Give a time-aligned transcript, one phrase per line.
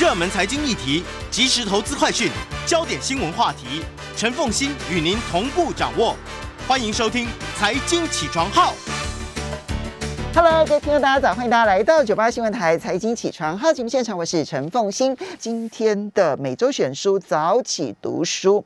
[0.00, 2.30] 热门财经议题、即时投资快讯、
[2.66, 3.84] 焦点新闻话题，
[4.16, 6.16] 陈凤欣与您同步掌握。
[6.66, 7.26] 欢迎收听
[7.58, 8.72] 《财经起床号》。
[10.34, 11.34] Hello，各位听众，大家早！
[11.34, 15.14] 欢迎大家来到九八新闻台财经起床号节目现场，我是陈凤欣。
[15.38, 18.64] 今天的每周选书早起读书，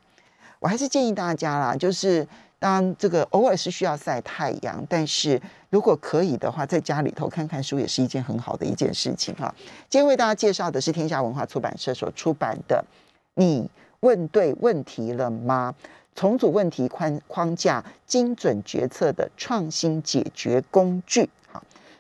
[0.61, 2.25] 我还是建议大家啦，就是
[2.59, 5.41] 当这个偶尔是需要晒太阳，但是
[5.71, 9.55] 如果可以的话，在家里头看看书也是一件很好的一件事情哈。
[9.91, 12.83] 今天为大家介绍的是天下文化出版社所出版的
[13.35, 13.69] 《你
[14.01, 15.75] 问对问题了吗？
[16.15, 21.23] 重组问题框框架，精准决策的创新解决工具》。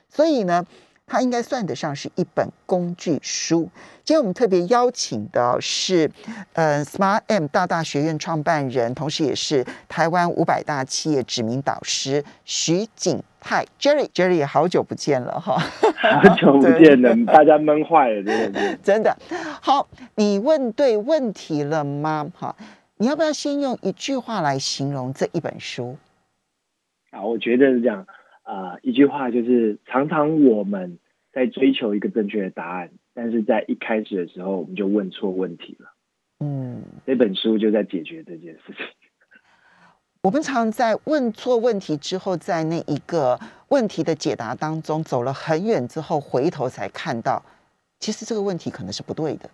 [0.08, 0.64] 所以呢，
[1.06, 3.68] 它应该算得上是一本工具书。
[4.04, 6.10] 今天我们特别邀请的是，
[6.54, 14.08] 呃，Smart M 大大学院创办人，同时也是台湾五百大企业指名导师徐景泰 Jerry。
[14.08, 15.58] Jerry 也好久不见了哈，
[16.22, 18.76] 好久不见了，大家闷坏了，真的。
[18.82, 19.16] 真的
[19.60, 19.86] 好，
[20.16, 22.30] 你问对问题了吗？
[22.34, 22.56] 哈，
[22.96, 25.96] 你要不要先用一句话来形容这一本书？
[27.10, 28.06] 啊，我觉得是这样。
[28.42, 30.98] 啊，一句话就是，常常我们
[31.34, 35.92] 在追求一个正确的答案，但是在一开始的时候，我们就问错问题了。
[36.40, 38.76] 嗯，这本书就在解决这件事情。
[40.22, 47.42] 我们常在问错问题之后，在那一个问题的解答当中走了很远之后，回头才看到，
[47.98, 49.50] 其实这个问题可能是不对的，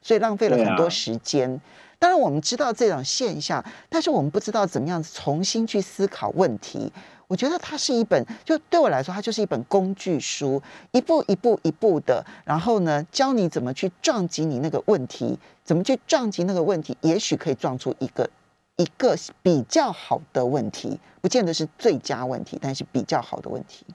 [0.00, 1.60] 所以浪费了很多时间。
[1.98, 6.92] 当然，我们知道这种现象，但是我们不知道怎么样重新去思考问题。
[7.32, 10.60] 我觉得它是一本，就对我来说，它就是一本工具书，
[10.92, 18.28] 一步一步一步的，然后呢，教你怎么去撞击你那个问题，怎么去撞击那个问题，也许可以撞出一个
[18.76, 23.86] 一个比较好的问题，不见得是最佳问题，但是比较好的问题。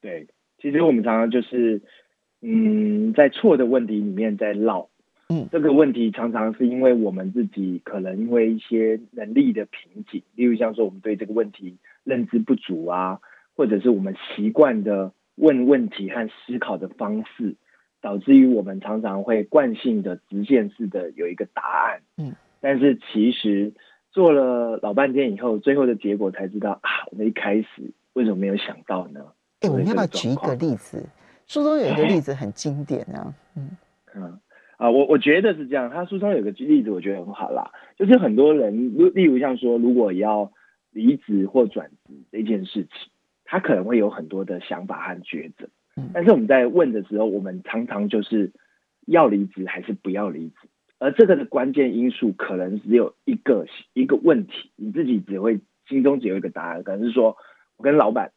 [0.00, 0.26] 对，
[0.62, 1.82] 其实我们常常就是，
[2.40, 4.88] 嗯，在错的问题里面在绕。
[5.28, 13.20] 嗯，这个问题常常是因为我们自己可能因为一些能力的瓶颈，例如像说我们对这个问题认知不足啊，
[13.56, 17.56] 或者是我们习惯的问问题和思考的方式，
[18.00, 22.00] 导致于我们常常会惯性的直线式的有一个答案。
[22.16, 23.72] 嗯，但是其实
[24.10, 29.20] 做了老半天以后，最后的结果才知道啊，我们一开始为什么没有想到呢？
[29.60, 31.04] 哎，我们要不要举一个例子？
[31.46, 33.70] 书中有一个例子 很经典啊，嗯
[34.14, 34.40] 嗯。
[34.78, 35.90] 啊，我我觉得是这样。
[35.90, 40.50] 他书中有个例子，我觉得很好啦，就是很多人，例例如像说，如果要
[40.90, 43.10] 离职或转职这件事情，
[43.44, 45.68] 他可能会有很多的想法和抉择。
[46.14, 48.52] 但是我们在问的时候，我们常常就是
[49.06, 50.68] 要离职还是不要离职，
[50.98, 57.36] 而这个的关键因素可能只有一个一个问题，你自己只会心中只有一个答案，可能是说
[57.76, 58.32] 我跟老板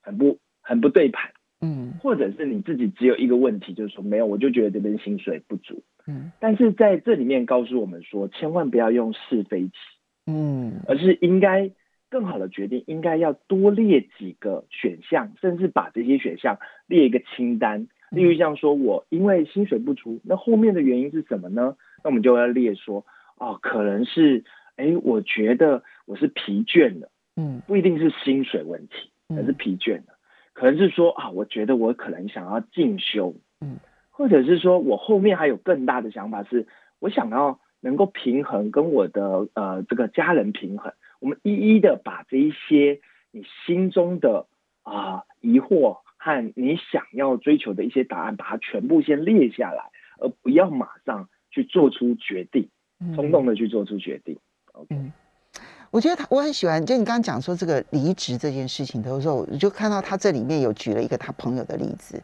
[0.00, 1.32] 很不很不对盘。
[1.64, 5.84] 嗯，或者是你自己只有一个问题，就是说没有，我就觉得这边薪水不足。
[6.08, 9.72] 嗯，但是在这里面告诉我们说，千万不要用是非题，
[10.26, 11.70] 嗯，而是应该
[12.12, 17.88] 更好的决定，应该要多列几个选项，甚至把这些选项列一个清单。
[18.10, 21.74] 例如像说我因为薪水不足，那后面的原因是什么呢？
[22.04, 23.06] 那我们就要列说，
[23.38, 24.44] 哦，可能是，
[24.76, 30.18] 哎，我觉得我是疲倦了，嗯，不一定是薪水问题，而是疲倦了。
[30.52, 33.78] 可能是说啊，我觉得我可能想要进修，嗯，
[34.10, 36.66] 或者是说我后面还有更大的想法，是
[36.98, 40.94] 我想要能够平衡跟我的呃这个家人平衡。
[41.20, 43.00] 我们一一的把这一些
[43.30, 44.46] 你心中的
[44.82, 52.70] 啊疑惑和你想要追求的一些答案，把它全部先列下来，而不要马上去做出决定，
[53.14, 54.38] 冲动的去做出决定。
[54.72, 54.96] OK。
[55.90, 62.18] 我觉得他我很喜欢，就你刚刚讲说这个离职这件事情的时候，我就看到他这里面有举了一个他朋友的例子，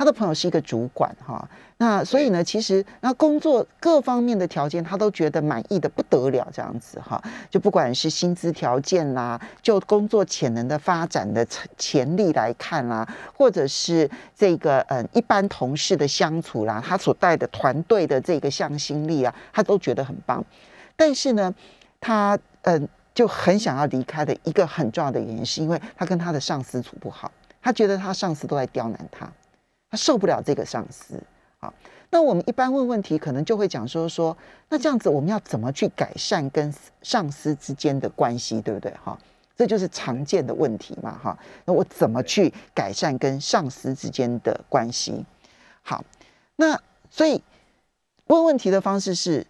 [0.00, 1.46] 他的朋友是一个主管哈，
[1.76, 11.46] 那所以呢，其实那工作各方面的条件他都觉得满意的不得了，这样子哈，就不管是薪资条件啦，就工作潜能的发展的
[11.76, 13.06] 潜力来看啦，
[13.36, 20.42] 或者是这个嗯一般同事的相处啦，他所带的团队的这个向心力啊，他都觉得很棒，
[20.96, 21.54] 但是呢，
[22.00, 22.88] 他嗯。
[23.12, 27.30] 就很想要离开的一个很重要的原因，是因为他跟他的上司处不好，
[27.60, 29.30] 他觉得他上司都在刁难他，
[29.90, 31.20] 他受不了这个上司。
[31.58, 31.72] 好，
[32.10, 34.36] 那我们一般问问题，可能就会讲说说，
[34.68, 36.72] 那这样子我们要怎么去改善跟
[37.02, 38.92] 上司之间的关系，对不对？
[39.02, 39.18] 哈，
[39.56, 41.18] 这就是常见的问题嘛。
[41.22, 45.24] 哈，那我怎么去改善跟上司之间的关系？
[45.82, 46.04] 好，
[46.56, 47.42] 那所以
[48.26, 49.46] 问问题的方式是。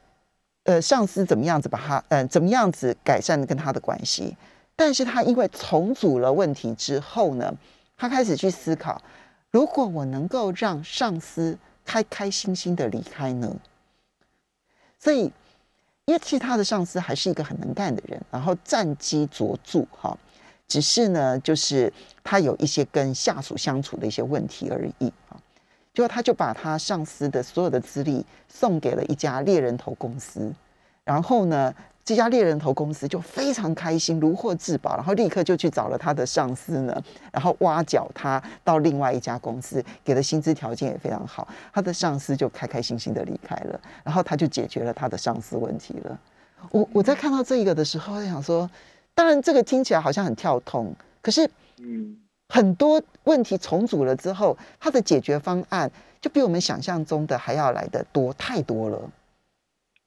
[0.65, 4.37] 呃，上司怎么样子把他，嗯，怎么样子改善跟他的关系？
[4.77, 7.53] 但是他因为重组了问题之后呢，
[7.97, 9.01] 他开始去思考，
[9.51, 13.57] 如果我能够让上司开开心心的离开呢？
[14.99, 15.33] 所以，
[16.05, 20.17] 因为其他的上司还是一个很能干的人，然后战绩卓著哈，
[20.69, 21.93] 只是呢，就是
[22.23, 25.37] 他有一些跟下属相处的一些问题而已啊。
[25.93, 30.53] 结果他就把他上司的所有的资历送给了一家猎人头公司，
[31.05, 31.75] 然后呢。
[32.03, 46.19] 这家猎人头公司就非常开心，如获至宝，然后立刻就去找了他的上司呢，然后挖角他到另外一家公司，给的薪资条件也非常好，他的上司就开开心心的离开了，然后他就解决了他的上司问题了。
[46.73, 48.69] 我我在看到这一个的时候，想说，
[49.15, 50.93] 当然这个听起来好像很跳通，
[51.23, 51.49] 可是，
[51.79, 52.17] 嗯，
[52.49, 55.89] 很多问题重组了之后，他的解决方案
[56.21, 58.99] 就比我们想象中的还要来的多太多了。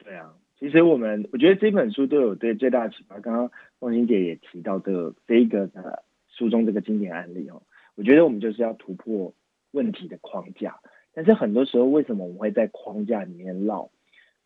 [0.03, 0.29] 对啊。
[0.63, 3.19] 其实我们我觉得这本书都有对最大的启发。
[3.19, 3.51] 刚刚
[3.81, 7.63] 凤欣姐也提到这个这一个的书中这个经典案例哦，
[7.95, 9.33] 我觉得我们就是要突破
[9.71, 10.79] 问题的框架。
[11.13, 13.91] 但是很多时候，为什么我们会在框架里面绕？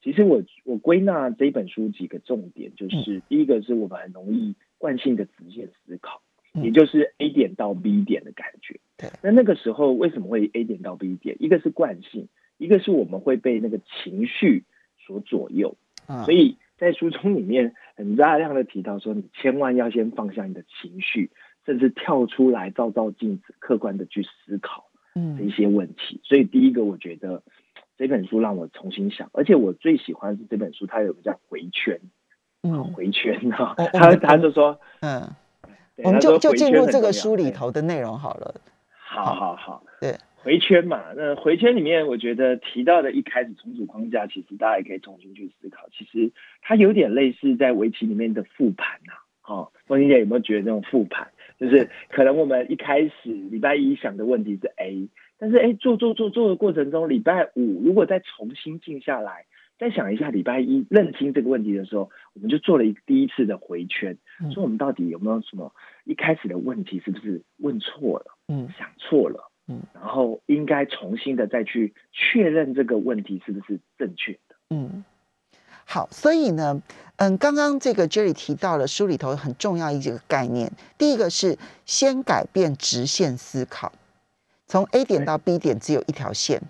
[0.02, 6.24] 其实我我归纳这本书几个重点，就是第一个是我们很容易惯性的直线思考，
[6.56, 8.80] 也就是 A 点到 B 点的感觉。
[8.98, 9.08] 对。
[9.22, 11.38] 那那个时候为什么会 A 点到 B 点？
[11.40, 12.28] 一个是惯性，
[12.58, 14.64] 一个是我们会被那个情绪
[14.98, 15.78] 所左右。
[16.26, 21.32] 所以在书中里面很大量的提到说，你千万要先放下你的情绪，
[21.66, 24.86] 甚至跳出来照照镜子，客观的去思考
[25.38, 26.22] 这一些问题。
[26.24, 27.44] 所以第一个，我觉得
[27.98, 32.00] 这本书让我重新想，而且我最喜欢是这本书，它有个叫回圈，
[32.64, 35.28] 嗯，回圈哈，他他就说，嗯，
[36.04, 38.56] 我们就就进入这个书里头的内容好了。
[38.92, 39.34] 好。
[39.34, 40.16] 好好，对。
[40.48, 45.90] 回圈嘛，那回圈里面，我觉得提到的一开始重组框架，其实大家也可以重新去思考。
[45.92, 49.12] 其实它有点类似在围棋里面的复盘呐。
[49.42, 51.28] 好，凤姐有没有觉得这种复盘，
[51.60, 59.48] 就是可能我们一开始礼拜一想的问题是 A，但是哎做做做做的过程中，礼拜五如果再重新静下来，
[59.78, 64.18] 再想一下礼拜一认清这个问题的时候，我们就做了一第一次的回圈，
[64.54, 65.74] 说我们到底有没有什么
[66.06, 69.52] 一开始的问题是不是问错了，嗯，想错了。
[69.68, 74.56] 嗯，然后应该重新的再去确认这个问题是不是正确的。
[74.70, 75.04] 嗯，
[75.86, 76.82] 好，所以呢，
[77.18, 83.92] 嗯，刚刚这个 Jerry 提到了书里头很重要一几个概念，第一个是先改变直线思考，
[84.68, 86.62] 从 A 点到 B 点只有一条线，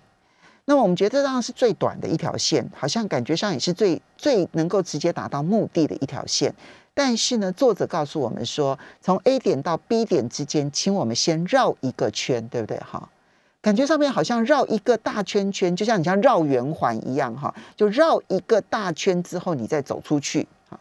[0.64, 6.52] 那么我们觉得当然是最短的一条线，好像感觉上也是最最能够直接达到目的的一条线。
[6.98, 12.76] 但是呢，作者告诉我们说，从 A 点到 B 点之间，请我们先绕一个圈，对不对？
[12.78, 13.08] 哈，
[13.62, 20.80] 感觉上面好像绕一个大圈圈，就像你像绕圆环一样，哈，就绕一个大圈之后，你再走出去，哈。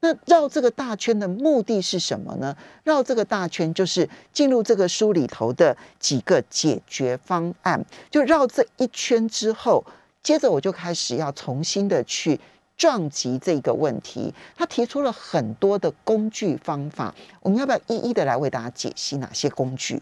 [0.00, 2.54] 那绕这个大圈的目的是什么呢？
[2.82, 7.82] 绕这个大圈就是进入这个书里头的几个解决方案。
[8.10, 9.82] 就绕这一圈之后，
[10.22, 12.38] 接着我就开始要重新的去。
[12.76, 20.00] 撞击这个问题，他提出了很多的工具方法，我们要不要一一的来为大家解析哪些工具？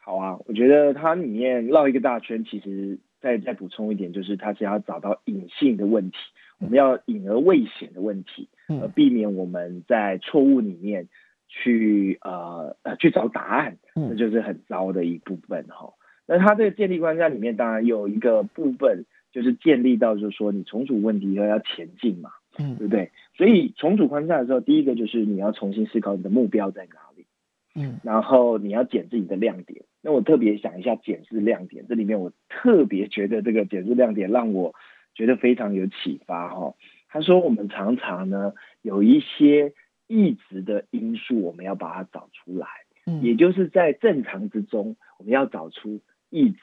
[0.00, 6.16] 好啊，我觉得它里面绕一个大圈，其实再再补充一点，就是它是要找到隐性的问题，
[6.58, 11.08] 我们要隐而未显的问题，呃，避免我们在错误里面
[11.48, 15.94] 去呃呃去找答案，这就是很糟的一部分哈。
[16.26, 19.06] 那它这个建立框架里面，当然有一个部分。
[19.32, 23.10] 就是建立到，就是说你重组问题以后要前进嘛，嗯，对不对？
[23.34, 27.24] 所以重组框架的时候，第一个就是你要重新思考你的目标在哪里，
[27.74, 29.84] 嗯，然后你要检自己的亮点。
[30.02, 34.74] 那我特别想一下检视亮点，这里面我特别觉得这个检视亮点让我
[35.14, 36.74] 觉得非常有启发哈。
[37.08, 39.72] 他说我们常常呢有一些
[40.08, 42.66] 一直的因素，我们要把它找出来，
[43.06, 46.58] 嗯，也就是在正常之中，我们要找出异质。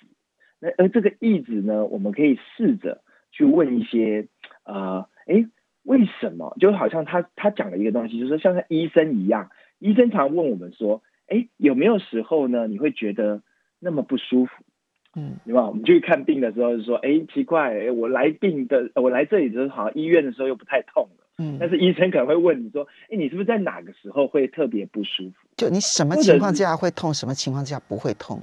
[0.60, 3.02] 那而这个意志呢，我们可以试着
[3.32, 4.28] 去问一些，
[4.64, 5.46] 呃，哎，
[5.84, 6.56] 为什么？
[6.60, 9.50] 就好像他他讲了一个东西，就是说像医生一样，
[9.80, 13.42] 医生常问我们说，哎，有没有时候呢，你会觉得
[13.80, 14.52] 那么不舒服？
[15.16, 15.66] 嗯，对吧？
[15.66, 25.36] 我们去看病的时候就说，哎，奇怪，我来病的，我来这里的时候好像医院的时候又不太痛了，嗯，但是医生可能会问你说，哎，你是不是在哪个时候会特别不舒服？
[25.58, 28.40] 就你什么情况之下会痛，什么情况之下不会痛？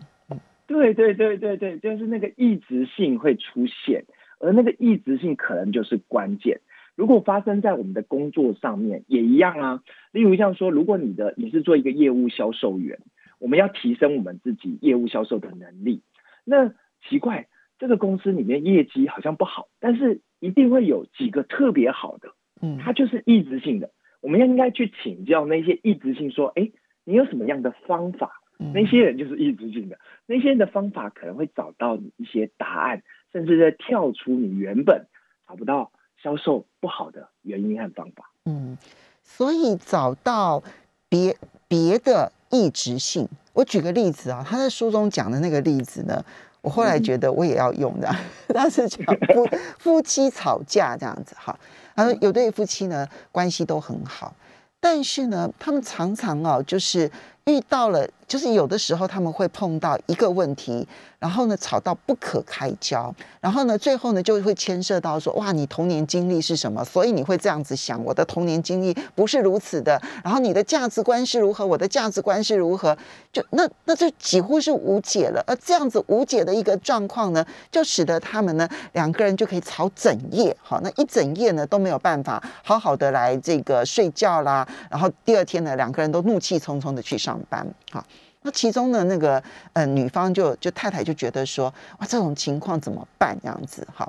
[0.66, 4.04] 对对对对对，就是那个异质性会出现，
[4.40, 6.61] 而那个异质性可能就是关键。
[6.96, 9.82] 如果发生在我们的工作上面，也一样啊。
[10.12, 12.99] 例如像说，如果你的你是做一个业务销售员，
[13.38, 16.00] 我们要提升我们自己业务销售的能力。
[16.44, 16.73] 那
[17.06, 22.30] 奇怪，这个公司里面业绩好像不好，但是一定会有几个特别好的，
[22.62, 23.90] 嗯，它就是异质性的。
[24.23, 26.70] 我们要应该去请教那些异质性，说，哎，
[27.04, 28.40] 你有什么样的方法？
[28.59, 35.07] 那些人就是意志性的，那些人的方法可能会找到你一些答案，甚至在跳出你原本
[35.47, 35.91] 找不到
[36.23, 38.31] 销售不好的原因和方法。
[38.47, 38.79] 嗯，
[39.23, 40.63] 所以找到
[41.09, 41.37] 别
[41.69, 43.29] 别的意志性。
[43.53, 46.25] 我举个例子啊，他在书中讲的那个例子呢，
[46.63, 48.09] 我后来觉得我也要用的。
[48.49, 49.47] 他是讲夫
[49.79, 51.59] 夫妻吵架这样子哈，
[51.95, 54.35] 他说有对夫妻呢关系都很好，
[54.81, 57.11] 但是呢，他们常常哦就是
[57.45, 58.09] 遇到了。
[58.26, 60.87] 就是有的时候他们会碰到一个问题，
[61.18, 72.97] 然后呢吵到不可开交，然后呢最后呢就会牵涉到说哇你童年经历是什么，所以你会这样子想，我的童年经历不是如此的，然后你的价值观是如何，我的价值观是如何，
[73.33, 75.42] 就那那就几乎是无解了。
[75.47, 87.66] 而这样子无解的一个状况呢，就使得他们呢两个人就可以吵整夜，好，那一整夜呢都没有办法好好的来这个睡觉啦，然后第二天呢两个人都怒气冲冲的去上班，
[87.97, 88.07] 好。
[88.43, 93.37] 那其中呢，那个呃，女方就就太太就觉得说，哇，这种情况怎么办？
[93.43, 94.07] 这样子哈。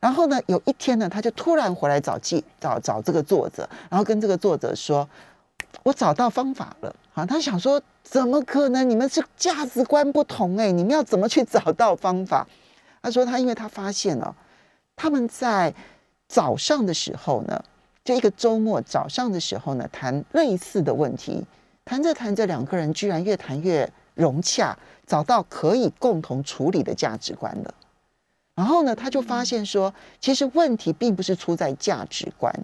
[0.00, 5.08] 然后呢，有一天呢，他就突然回来找记找找这个作者，然后跟这个作者说，
[5.84, 6.94] 我找到方法了。
[7.14, 8.88] 啊，他想说，怎么可能？
[8.88, 12.46] 你们是价值观不同哎，你们要怎么去找到方法？
[13.00, 14.34] 他说他因为他发现了，
[14.96, 15.72] 他们在
[16.28, 17.64] 早上的时候呢，
[18.04, 21.46] 就一个周末早上的时候呢，谈类似的问题。
[21.88, 24.76] 谈着谈着，两个人居然越谈越融洽，
[25.06, 27.74] 找到可以共同处理的价值观了。
[28.54, 32.54] 然后呢，他就发现说，其实问题并不是出在价值观，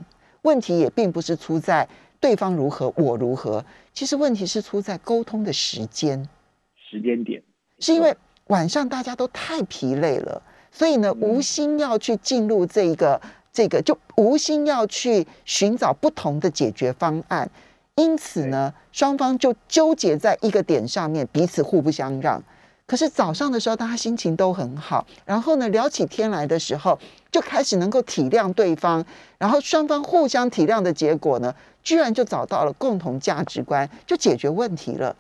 [0.43, 1.89] 问题也并不是出在
[2.21, 3.65] 对方如何，我如何。
[3.95, 6.29] 其实问题是出在沟通的时间，
[6.77, 7.43] 时间点，
[7.79, 8.15] 是因为
[8.49, 13.19] 晚上大家都太疲累了，所以呢，无心要去进入这个
[13.51, 17.51] 这个，就无心要去寻找不同的解决方案。
[17.97, 22.43] 因此呢，双方就纠结在一个点上面，彼此互不相让。
[22.87, 26.99] 可是早上的时候，大家心情都很好，然后呢，聊起天来的时候，
[27.31, 29.05] 就开始能够体谅对方，
[29.39, 35.17] 然后双方互相体谅的结果呢，居然就找到了共同价值观，就解决问题了。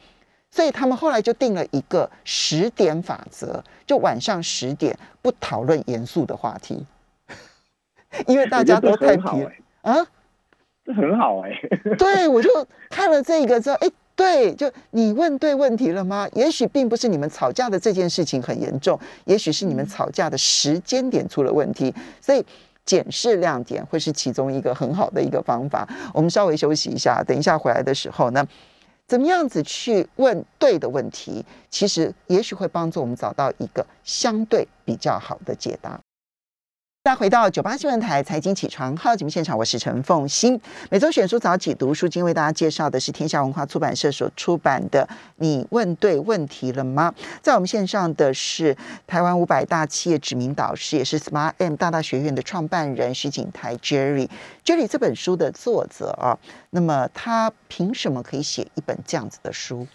[0.50, 6.86] 所以他们后来就定了一个十点法则，就晚上十点不讨论严肃的话题，
[8.26, 9.48] 因为大家都太疲
[9.82, 10.06] 啊。
[10.84, 11.50] 这很好哎，
[11.98, 12.48] 对我就
[12.90, 16.28] 看了这个之后，哎，对，就你问对问题了吗？
[16.34, 22.44] 也许并不是你们吵架的这件事情很严重，也许是你们吵架的时间点出了问题，所以
[22.84, 25.88] 检视亮点会是其中一个很好的一个方法。
[26.12, 28.46] 我们稍微休息一下，等一下回来的时候呢，
[29.06, 35.98] 怎么样子去问对的问题，其实也许会帮助我们找到一个相对比较好的解答。
[37.04, 40.58] 再回到九八新闻台财经起床号节目现场，我是陈凤欣。
[40.90, 45.06] 每周选书早起读书，今天为大家介绍的是天下文化出版社所出版的
[45.36, 47.12] 《你问对问题了吗》。
[47.42, 48.74] 在我们线上的是
[49.06, 54.30] 台湾五百大企业指名导师，也是 Smart M 大大学院的创办人徐景台 Jerry。
[54.64, 56.38] Jerry 这本书的作者啊，
[56.70, 59.86] 那么他凭什么可以写一本这样子的书？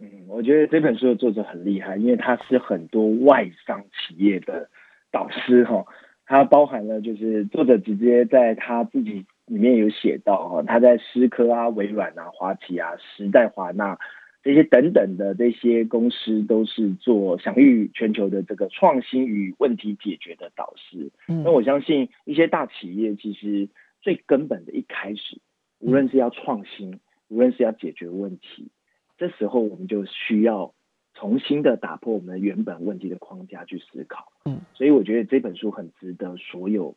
[0.00, 4.70] 嗯，我觉得这本书的作者很厉害，因为他是很多外商企业的。
[5.10, 5.84] 导师哈，
[6.26, 13.98] 它包含了就是作者直接在他自己里面有写到哈，他在思科啊、微软啊、华旗啊、时代华纳
[14.42, 21.10] 这些等等的这些公司都是做享誉全球的这个创新与问题解决的导师。
[21.26, 23.68] 那我相信一些大企业其实
[24.00, 25.40] 最根本的一开始，
[25.80, 28.70] 无论是要创新，无论是要解决问题，
[29.16, 30.74] 这时候我们就需要。
[31.18, 36.94] 重新的打破我们原本问题的框架去思考，嗯，所以我觉得这本书很值得所有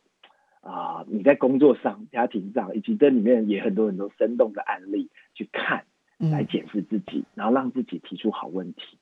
[0.60, 5.84] 啊，你在工作上、家庭上，以及这里面也很多很多生动的案例去看，
[6.18, 8.96] 来检视自己，然后让自己提出好问题。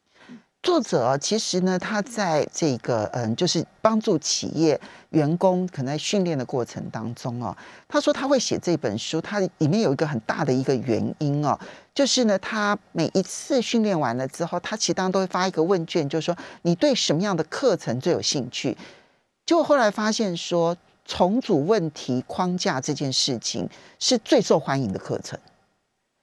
[0.63, 7.57] 作者其实呢，他在这个嗯，就是帮助企业员工可能在训练的过程当中哦，
[7.89, 11.59] 他说他会写这本书，他里面有一个很大的一个原因哦，
[11.95, 18.77] 就是呢，他每一次训练完了之后，他其实当都会发一个问卷，就是说你对什么样的课程最有兴趣？
[19.47, 20.77] 结果后来发现说，
[21.07, 23.67] 重组问题框架这件事情
[23.99, 25.39] 是最受欢迎的课程。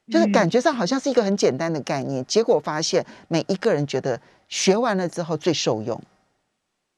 [0.08, 6.02] 就是感觉上好像是一个很简单的概念，结果发现每一个人觉得学完了之后最受用。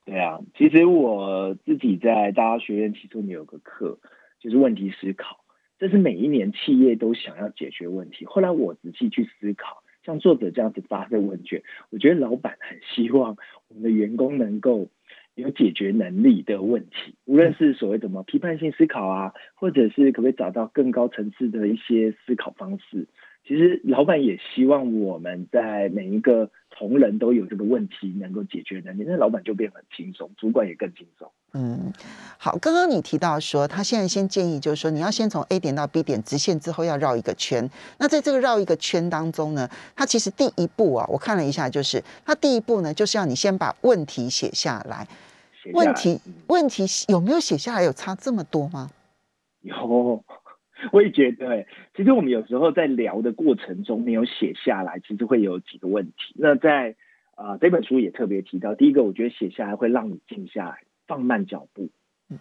[0.06, 3.98] 对啊，其实我自己在大学学院其中有个课，
[4.40, 5.44] 就是问题思考，
[5.80, 8.26] 这是每一年企业都想要解决问题。
[8.26, 13.38] 后来我仔细去思考，像作者这样子发的问卷，我觉得老板很希望
[13.68, 14.88] 我们的员工能够。
[15.40, 23.08] 有解决能力的问题，无论是所谓怎么批判性思考啊，或者是可不可以找到更高层次的一些思考方式，
[23.48, 31.32] 其实老板也希望我们在每一个同仁都有这个问题能够解决能力，那老板就变很轻松，主管也更轻松。
[31.54, 31.92] 嗯，
[32.38, 37.68] 好，刚刚你提到说，他现在先建议就是说，你要先从 A 点到 B 点直线之后要绕一个圈。
[37.98, 45.08] 那在这个绕一个圈当中呢，他其实第一步啊，我看了一下，就是他第一步呢，就是要你先把问题写下来。
[45.74, 48.90] 问题问题有没有写下来有差这么多吗？
[49.62, 50.24] 有。
[50.94, 56.34] 我也觉得，其实我们有时候在聊的过程中没有写下来，其实会有几个问题。
[56.36, 56.96] 那在
[57.36, 61.90] 啊这本书也特别提到，第一个，我觉得写下来会让你静下来，放慢脚步，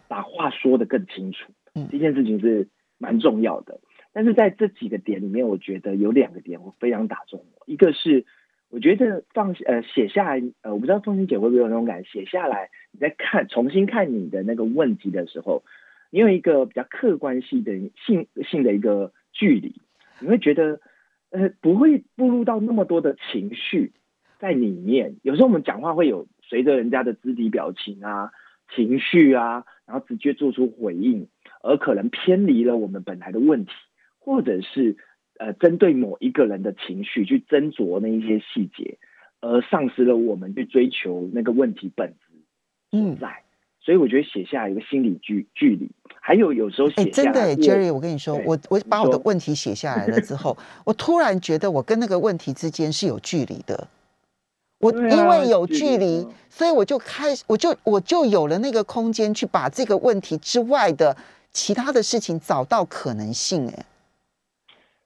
[0.07, 1.53] 把话说得更清楚。
[1.75, 3.81] 嗯这件事情是蛮重要的。
[4.13, 7.65] 但是在这几个点里面，我觉得有两个点我非常打中我。
[7.67, 8.25] 一个是
[8.69, 15.63] 我觉得放呃写下来，呃我不知道凤欣姐会不会有那种感觉，写下来你在看重新看你的那个问题的时候。
[16.11, 17.71] 你有一个比较客观性的
[18.07, 19.75] 性性的一个距离，
[20.21, 20.81] 你会觉得，
[21.29, 23.93] 呃，不会步入到那么多的情绪
[24.39, 25.17] 在里面。
[25.21, 28.31] 有时候我们讲话会有随着人家的肢体表情啊、
[28.75, 31.29] 情绪啊，然后直接做出回应，
[31.63, 33.73] 而可能偏离了我们本来的问题，
[34.19, 34.97] 或者是
[35.39, 38.97] 呃针对某一个人的情绪去斟酌那一些细节，
[39.43, 42.15] 而丧失了我们去追求那个问题本
[42.91, 43.43] 质所在。
[43.81, 45.91] 所以我觉得写下一个心理距距离，
[46.21, 50.55] 还有有时候写真的，Jerry，我跟你说，我我把我的问题写下来了之后，
[50.85, 53.89] 我突然觉得我跟那个问题之间是有距离的。
[54.81, 61.17] 我因为有距离，所以我就开始，我就我就有了那个空间去把这个问题之外的
[61.51, 63.67] 其他的事情找到可能性。
[63.69, 63.87] 哎，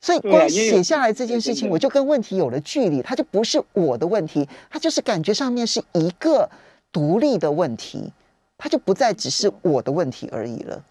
[0.01, 6.51] 所以光写下来这件事情，我就跟问题有了距离，它就不是我的问题，它就是感觉上面是一个
[6.93, 8.13] 独立的问题。
[8.59, 10.85] 它就不再只是我的问题而已了。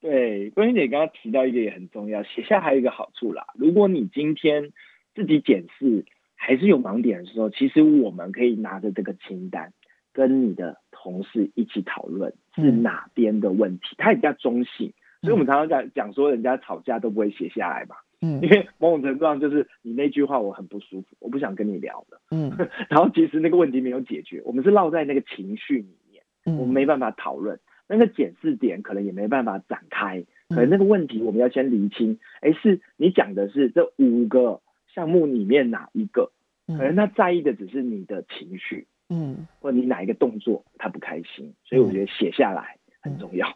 [0.00, 3.46] 对，关心姐刚刚提到一个也很重要，写下还有一个好处啦。
[3.54, 4.72] 如果你今天
[5.14, 6.04] 自己检视
[6.34, 9.72] 还是有盲点的时候，其实我们可以拿着这个清单，
[10.12, 13.94] 跟你的同事一起讨论是哪边的问题。
[13.96, 17.94] 它也比较中性，所以我们常常讲讲说，人家吵架都不会写下来嘛。
[18.20, 22.20] 嗯，因为某种程度上就是你那句话我很不舒服，我不想跟你聊了。
[22.30, 22.50] 嗯，
[22.90, 26.22] 然后其实那个问题没有解决，我们是落在那个情绪里面。
[26.44, 30.24] 我们没办法讨论那个检视点，可能也没办法展开。
[30.48, 32.18] 可能那个问题我们要先厘清。
[32.40, 34.62] 哎，是你讲的是这五个
[34.94, 36.32] 项目里面哪一个？
[36.66, 41.52] 可能他在意的只是你的情绪，嗯，或你哪一个动作他不开心。
[41.64, 43.46] 所以我觉得写下来很重要。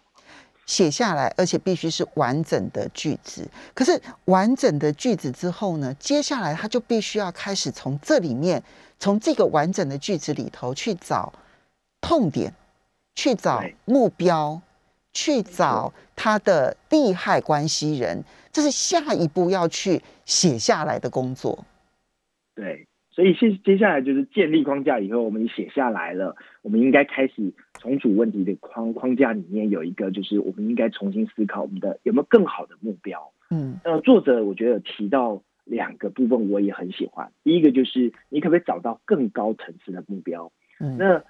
[0.66, 3.48] 写下来，而且必须是完整的句子。
[3.74, 5.94] 可是完整的句子之后呢？
[5.98, 8.62] 接下来他就必须要开始从这里面，
[8.98, 11.32] 从这个完整的句子里头去找
[12.00, 12.52] 痛点。
[13.14, 14.58] 去找目标，
[15.12, 21.62] 去找他的利害关系人，这是下一步要去写下来的工作。
[22.54, 33.32] 对，所以接接下来就是建立框架以后，我们写下来了，我们应该开始重组问题的框框架里面有一个，就是我们应该重新思考我们的有没有更好的目标。
[33.50, 37.30] 嗯，那作者我觉得提到两个部分，我也很喜欢。
[37.44, 40.50] 第一个就是你可不可以找到更高层次的目标？
[40.80, 41.22] 嗯，那。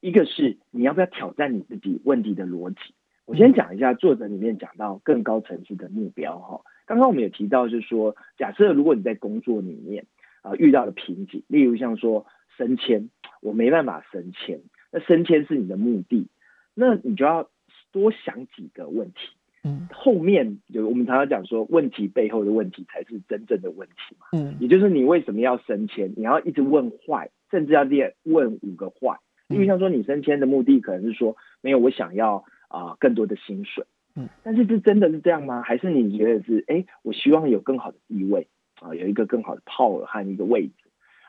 [0.00, 2.94] 一个是你要不要挑战你自己问题的逻辑？
[3.24, 6.60] 我先讲一下作者里面讲到更高层次的目标哈。
[6.84, 10.04] 刚刚我们也提到，就是说，假设如果你在工作里面
[10.46, 13.10] 啊遇到的瓶颈，例如像说升迁，
[13.42, 14.60] 我没办法升迁，
[14.92, 16.28] 那升迁是你的目的，
[16.74, 17.50] 那你就要
[17.90, 19.18] 多想几个问题。
[19.64, 24.26] 嗯，后面有我们常常讲说，问题背后的问题才是真正的问题嘛。
[24.32, 26.12] 嗯，也就是你为什么要升迁？
[26.16, 29.18] 你要一直问坏，甚至要列问五个坏。
[29.48, 33.84] 因为像说你升迁的目的可能是说没有我想要啊更多的薪水，
[34.16, 35.62] 嗯，但是这真的是这样吗？
[35.62, 38.48] 还是你觉得是哎我希望有更好的地位
[38.80, 40.74] 啊有一个更好的 power 和一个位置，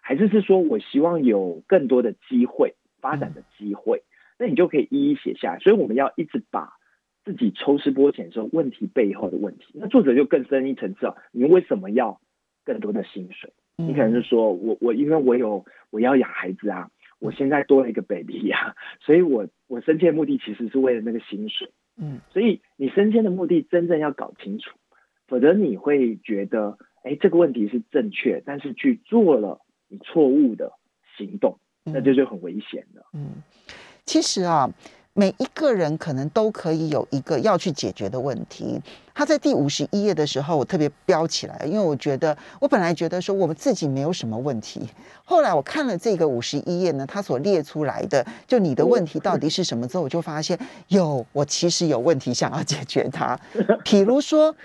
[0.02, 4.04] 还是是说我希望有更多的机会发展的机会？
[4.40, 5.60] 那你就可以一一写下来。
[5.60, 6.74] 所以我们要一直把
[7.24, 9.66] 自己抽丝剥茧说问题背后的问题。
[9.74, 12.20] 那作者就更深一层次啊，你为什么要
[12.64, 13.52] 更多的薪水？
[13.78, 16.90] 你可能是说我我因为我有我要养孩子啊。
[17.20, 24.78] 我现在多了一个 baby 呀，所以我我升迁目的其实是为了那个薪水，嗯，所以你升迁的目的真正要搞清楚，
[25.28, 30.74] 否则你会觉得，哎，这个问题是正确，但是去做了你错误的
[31.18, 33.06] 行动，那这就很危险了。
[33.14, 33.44] 嗯，
[34.06, 34.70] 其实啊。
[35.20, 38.80] 每一个人可能都可以有一个要去解决的问题。
[39.16, 44.88] 他在第五十一页的时候，我特别标起来，因为我觉得我本来觉得说我们自己没有什么问题，
[45.26, 50.56] 后来我看了这个五十一页呢，他所列出来的就你的问题到底是什么之后，我就发现
[50.90, 53.36] 有我其实有问题想要解决它。
[53.84, 54.56] 比如说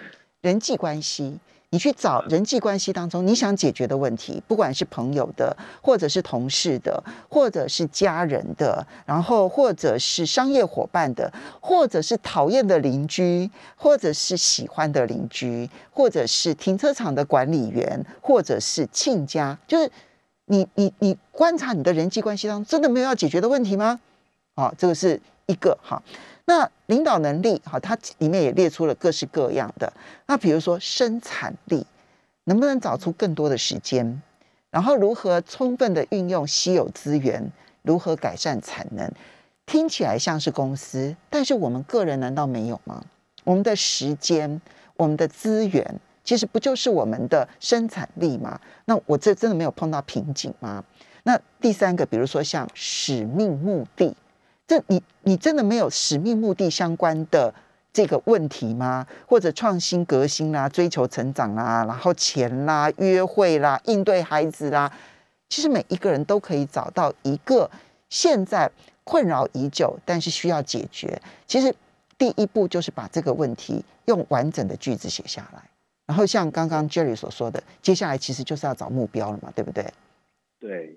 [0.42, 1.38] 人际关系，
[1.73, 19.91] 你去找人际关系当中你想解决的问题，不管是朋友的，或者是同事的，或者是家人的，然后或者是商业伙伴的，或者是讨厌的邻居，或者是喜欢的邻居，或者是停车场的管理员，或者是亲家，就是
[20.45, 23.99] 你你你观察你的人际关系当中，真的没有要解决的问题吗？
[24.57, 26.03] 啊，这个是一个哈。
[26.44, 29.92] 那领导能力，哈，它里面也列出了各式各样的。
[30.26, 31.87] 那比如说生产力，
[32.44, 34.20] 能不能找出更多的时间？
[34.70, 37.50] 然后如何充分的运用稀有资源？
[37.83, 39.11] 如何改善产能？
[39.66, 43.05] 听起来像是公司，但是我们个人难道没有吗？
[43.44, 44.61] 我们的时间、
[44.96, 48.61] 我们的资源，其实不就是我们的生产力吗？
[48.87, 50.85] 那我这真的没有碰到瓶颈吗？
[51.22, 54.16] 那第三个，比如说像使命、目的。
[54.73, 57.53] 这你你真的没有使命目的相关的
[57.93, 59.07] 这个问题吗？
[59.27, 64.91] 或者创新革新啦，追求成长啦，然后钱啦，约会啦，应对孩子啦，
[65.51, 67.71] 其实每一个人都可以找到一个
[68.09, 68.71] 现在
[69.05, 71.21] 困扰已久，但是需要解决。
[71.47, 71.75] 其实
[72.17, 75.63] 第一步就是把这个问题用完整的句子写下来，
[76.07, 79.93] 然后像刚刚 Jerry 所说的，接下来其实就是要找目标了嘛，对不对？
[80.59, 80.97] 对。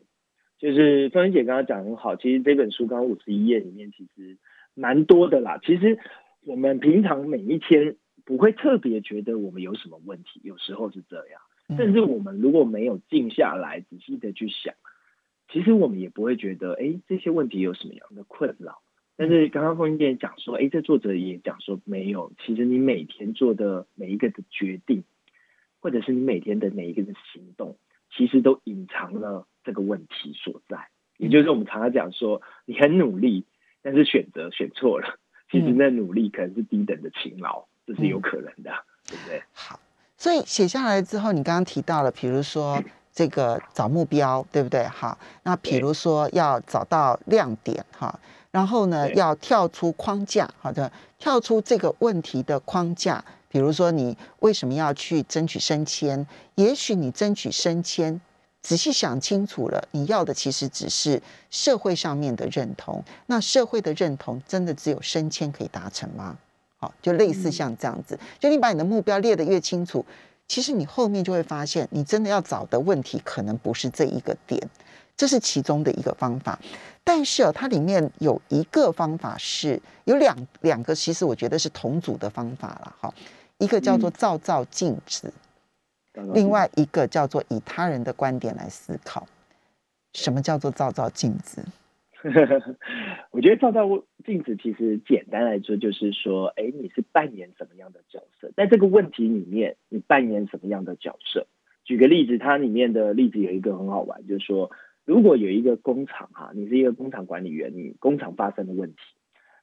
[0.65, 4.35] 就是凤英姐刚刚讲很好，其实这本书刚五十一页里面其实
[4.73, 5.59] 蛮多的啦。
[5.63, 5.99] 其实
[6.43, 11.39] 我们平常每一天不会特别觉得我们有什么问题，有时候是这样。
[11.77, 14.73] 甚至我们如果没有静下来仔细的去想，
[15.49, 18.81] 其实我们也不会觉得，哎，这些问题有什么样的困扰。
[19.15, 22.31] 但是刚刚凤英姐讲说，哎，这作者也讲说没有。
[22.43, 25.03] 其实你每天做的每一个的决定，
[25.79, 27.77] 或者是你每天的每一个的行动，
[28.09, 29.45] 其实都隐藏了。
[29.65, 30.77] 这个问题所在，
[31.17, 33.45] 也就是我们常常讲说，你很努力，
[33.81, 35.17] 但是选择选错了，
[35.51, 38.71] 其实那努力可能是低等的勤劳，这是有可能的，
[39.07, 39.41] 对不对？
[39.53, 39.79] 好，
[40.17, 44.83] 所以写下来之后，你刚刚提到了，比如说这个找目标，对不对？
[44.85, 48.19] 好，那比如说要找到亮点，哈，
[48.51, 56.27] 然后呢，要跳出框架，好的，跳出这个问题的框架，比如说你为什么要去争取升迁？
[56.55, 58.21] 也许你争取升迁。
[58.65, 63.03] 仔细想清楚了，你要的其实只是社会上面的认同。
[63.27, 66.35] 那社会的认同真的只有升迁可以达成吗？
[66.77, 70.03] 好，就类似像这样子，就你把你的目标列得越清楚，
[70.47, 74.67] 其实你后面就会发现，你真的要找的问题可能不是这一个点，
[75.15, 76.57] 这是其中的一个方法。
[77.03, 82.95] 但是哦，它里面有一个方法是有两两个，其实我觉得是同组的方法了。
[82.99, 83.13] 哈，
[83.59, 85.31] 一个叫做照照镜子。
[86.33, 89.27] 另外一个叫做以他人的观点来思考，
[90.13, 91.63] 什么叫做照照镜子？
[93.29, 93.87] 我觉得照照
[94.25, 98.51] 镜子其实简单来说就是说，哎，你是扮演什么样的角色？
[98.55, 101.45] 在这个问题里面，你扮演什么样的角色？
[101.83, 104.71] 举个例子，它里面的例子有一个很好玩，就是说，
[105.05, 108.97] 如果有一个工厂哈，你是一个工厂管理员，你工厂发生的问题，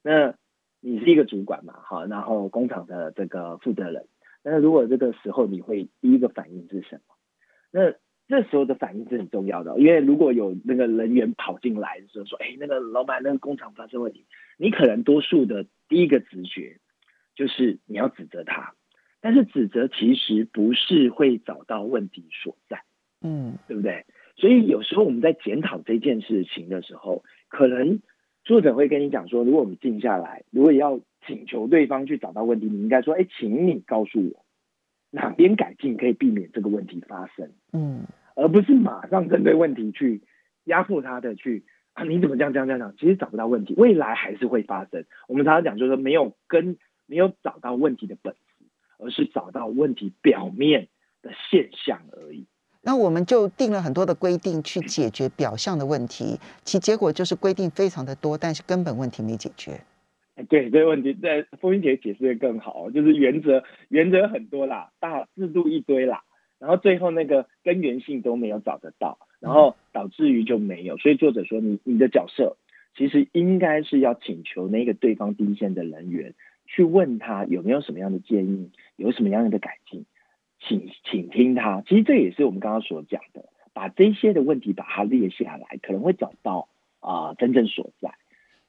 [0.02, 0.34] 那
[0.80, 4.06] 你是一个主管嘛，好，然后工厂的这个负责人。
[4.44, 7.14] 那如果这个时候你会第一个反应是什么？
[7.70, 7.92] 那
[8.28, 14.24] 这时候的反应是很重要的，因为如果有那个人员跑进来的时候说：“哎，那个老板，那个工厂发生问题。”
[14.59, 16.78] 你可能多数的第一个直觉
[17.35, 18.74] 就是你要指责他，
[19.20, 22.83] 但是指责其实不是会找到问题所在，
[23.22, 24.07] 嗯，对不对？
[24.37, 28.00] 所以有时候我们在检讨这件事情的时候，可能
[28.44, 34.44] 作者会跟你讲说：“如果我们静下来，如果要。”请求对方去找到问题，你应该说：“哎，请你告诉我
[35.12, 40.22] 哪边改进可以避免这个问题发生。”嗯，而不是马上针对问题去
[40.64, 42.02] 压迫他的去啊？
[42.02, 42.92] 你怎么这样这样这样？
[42.98, 45.05] 其实找不到问题，未来还是会发生。
[45.28, 46.76] 我们常常讲，就是说没有跟
[47.07, 48.64] 没有找到问题的本质，
[48.98, 50.88] 而是找到问题表面
[51.22, 52.48] 的现象而已。
[52.84, 59.80] 那我们就定了很多的规定去解决表象的问题，其结果就是规定非常的多，但是根本问题没解决。
[60.48, 66.24] 对这个问题，在风云姐解释的更好，就是原则原则很多啦，大制度一堆啦，
[66.58, 70.96] 然后最后那个根源性都没有找得到，然后导致于就没有。
[70.96, 72.56] 所以作者说，你你的角色
[72.96, 76.34] 其实应该是要请求那个对方第一线的人员
[76.66, 80.06] 去问他有没有什么样的建议，有什么样的改进，
[80.66, 81.83] 请请听他。
[81.83, 86.68] 其实这也是我们刚刚所讲的，把这些的问题把它列下来，可能会找到
[87.01, 88.14] 啊真正所在。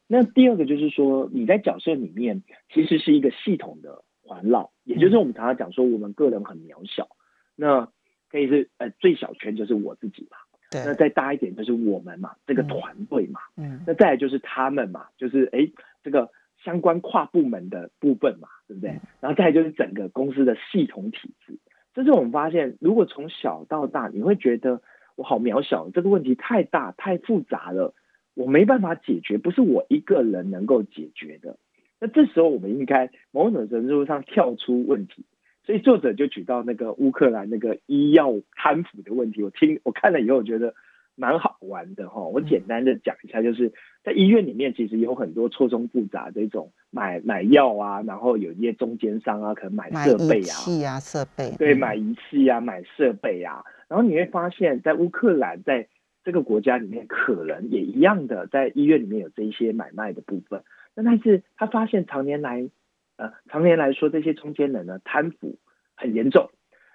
[0.07, 7.07] 那第二个就是说，你在角色里面其实是一个系统的环绕，也就是我们常常讲说，我们个人很渺小，
[7.55, 7.87] 那
[8.29, 10.37] 可以是呃最小圈就是我自己嘛，
[10.69, 15.69] 对，那再大一点就是我们嘛，这个团队嘛，嗯，那再来就是他们嘛，就是哎
[16.03, 16.29] 这个
[16.63, 18.99] 相关跨部门的部分嘛，对不对？
[19.19, 21.57] 然后再就是整个公司的系统体制，
[21.93, 24.81] 这是我们发现，如果从小到大，你会觉得
[25.15, 27.93] 我好渺小，这个问题太大太复杂了，
[28.33, 31.57] 我没办法解决，不是我一个人能够解决的。
[31.99, 35.25] 那这时候，我们应该某种程度上跳出问题。
[35.65, 40.73] 所以作者就举到那个乌克兰那个医药贪腐的问题，我听我看了以后，我觉得
[41.15, 42.21] 蛮好玩的哈。
[42.21, 43.71] 我简单的讲一下，就是
[44.03, 55.87] 在医院里面，其实有很多错综复杂的一种买买药啊，然后有一些中间商啊，可能买设备啊，器啊设备，对，买仪器啊，买设备啊，然后你会发现在乌克兰在
[56.23, 60.63] 这个国家里面，可能也一样的，在医院里面有这一些买卖的部分。
[60.95, 62.69] 那但是他发现常年来。
[63.15, 65.59] 呃，常年来说，这些中间人呢贪腐
[65.93, 66.49] 很严重，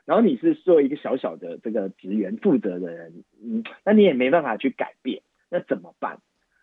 [0.08, 6.18] 然后你是做一个小小的这个职员负责的人，嗯，那你也没办法去改变，那怎么办？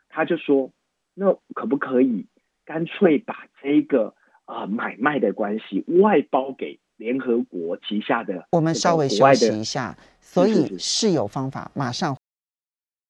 [0.10, 0.72] 他就说，
[1.14, 2.26] 那可不可以
[2.66, 8.48] 干脆把这个啊买卖的关系外包给联合国旗下的？
[8.50, 12.18] 我们稍微休息一下，所以是有方法，马上。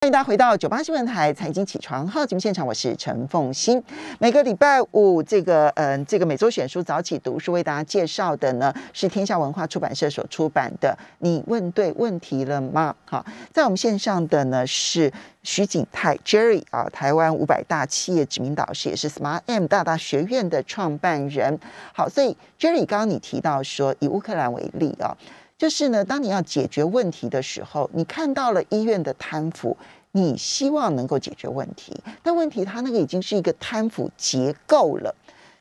[0.05, 3.83] 欢迎大家回到九八新闻台财经起床号节目现场，我是陈凤欣。
[4.19, 12.93] 每个礼拜五，这个嗯，这个每周选书早起读书为大家介绍的呢，是天下文化出版社所出版的《你问对问题了吗》。
[13.11, 21.59] 好，在我们线上的呢是徐景泰 Jerry 啊，台湾五百大企业指名导师，也是 Smart M 大大学院的创办人。
[21.95, 25.17] 好，所以 Jerry 刚刚你提到说，以乌克兰为例啊。
[25.57, 29.77] 就是呢，当你要解决问题的时候，你看到了医院的贪腐，
[30.11, 35.15] 你希望能够解决问题，但问题它那个已经是一个贪腐结构了。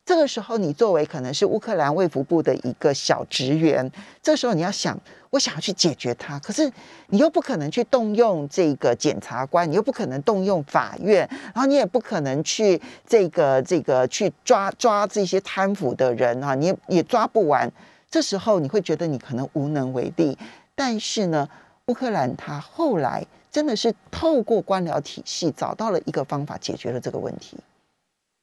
[0.04, 6.70] 这个时候，你作为可能是乌克兰卫福部的一个小职员，这时候你要想，我想要去解决它，可是
[7.06, 17.70] 你又不可能去动用这个检察官，你又不可能动用法院，然后你也不可能去这个这个去抓抓这些贪腐的人啊，你也抓不完。
[18.14, 20.38] 这时候你会觉得你可能无能为力，
[20.76, 21.48] 但是呢，
[21.88, 27.56] 乌克兰他后来真的是透过官僚体系找到了一个方法，解决了这个问题。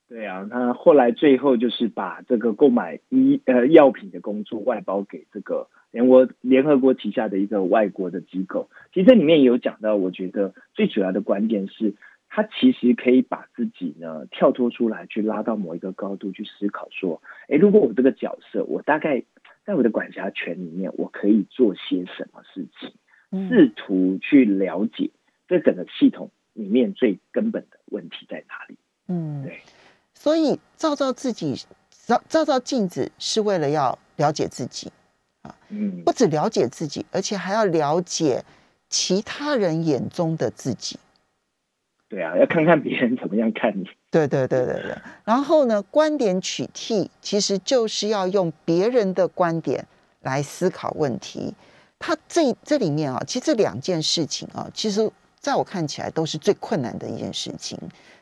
[0.09, 8.69] 对啊，他后来最后就是把这个购买医呃药品的工作外包给这个联合联合国旗下的一个外国的机构。
[8.93, 11.95] 其实这里面也有讲到，我觉得最主要的观点是，
[12.27, 19.23] 他其实可以把自己呢跳脱出来，去拉到某一个高度去思考，说，哎，如果我这个角色，我大概。
[19.65, 22.93] 在我的管辖权里面，我可以做些什么事情？
[23.47, 25.09] 试图去了解
[25.47, 28.77] 这整个系统里面最根本的问题在哪里。
[29.07, 29.61] 嗯，对。
[30.13, 31.55] 所以照照自己，
[31.89, 34.91] 照照照镜子，是为了要了解自己
[35.43, 35.55] 啊。
[35.69, 38.43] 嗯，不止了解自己，而且还要了解
[38.89, 40.99] 其他人眼中的自己。
[42.51, 43.85] 看看别人怎么样看你。
[44.09, 44.97] 对对对对对。
[45.23, 49.87] 然后呢，观点取替其实就是要用别人的观点
[50.19, 51.53] 来思考问题。
[51.97, 55.09] 他这这里面啊，其实这两件事情啊，其实
[55.39, 57.79] 在我看起来都是最困难的一件事情。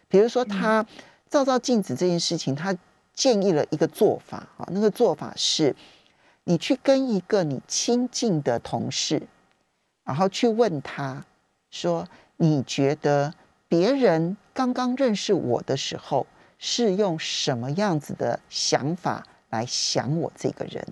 [0.08, 0.86] 比如说，他
[1.30, 2.78] 照照镜子这件事情，他
[3.13, 5.76] 建议了一个做法啊，那个做法是，
[6.44, 9.24] 你去跟一个你亲近的同事，
[10.04, 11.26] 然后去问他
[11.72, 13.34] 说，你觉得？
[13.69, 16.25] 别人刚刚认识我的时候，
[16.58, 20.86] 是用什么样子的想法来想我这个人？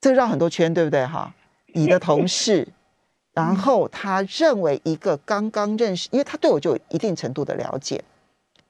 [0.00, 1.04] 这绕很多圈，对不对？
[1.04, 1.34] 哈，
[1.74, 2.68] 你的同事，
[3.34, 8.02] 然后他认为一个刚刚认识，因为他对我就有一定程度的了解，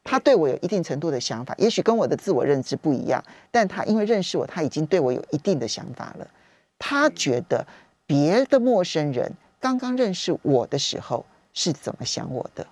[0.02, 6.26] 他对我有一定程度的想法，也许跟我的自我认知不一样，但他因为认识我，他已经对我有一定的想法了。
[6.78, 7.66] 他觉得
[8.06, 11.26] 别的陌生人刚刚认识我的时候。
[11.52, 12.66] 是怎么想我的？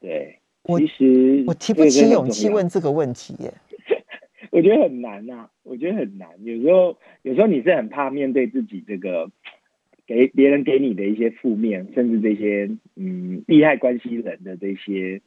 [0.00, 3.52] 对，其实我提不起勇气问这个问题耶。
[4.50, 6.28] 我觉得很难呐，我觉得很难。
[6.42, 9.30] 有时候，有时候你是很怕面对自己这个
[10.06, 15.20] 给别人给你的一些负面，甚至这些嗯利害关系人的这些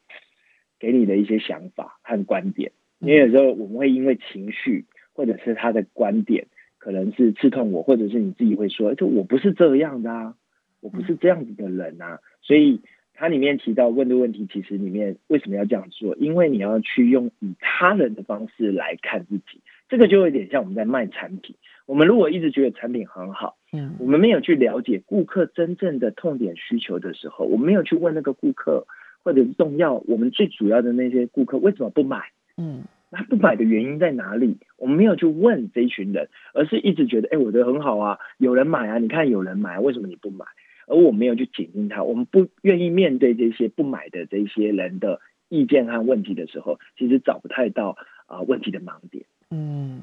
[0.79, 2.71] 给你的一些想法和观点。
[2.99, 10.35] 因为有时候我们会因为情绪，或者是他的观点，可能是刺痛我，或者是你自己会说，就我不是这样的啊。
[10.81, 12.81] 我不是这样子的人呐，所以
[13.13, 16.15] 它里面提到问的问题，其实里面为什么要这样做？
[16.17, 21.55] 因为你要去用以他人的方式来看自己，这个就有点像我们在卖产品。
[21.85, 28.85] 我们如果一直觉得产品很好，嗯，我们没有去了解顾客真正的痛点需求的时候，我们没有去问那个顾客
[29.23, 32.21] 或者是重要，我们最主要的那些顾客为什么不买？
[32.55, 34.57] 嗯，那不买的原因在哪里？
[34.77, 40.45] 我们没有去问这一群人，而是一直觉得，哎，我的很好啊，有人买啊，你看有人买，为什么你不买？
[40.87, 49.25] 而我没有去紧盯他，我们不愿意面对这些不买的这些人的意见和问题的时候，其实找不太到啊问题的盲点。
[49.49, 50.01] 嗯，